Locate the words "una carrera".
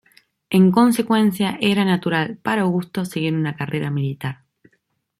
3.35-3.91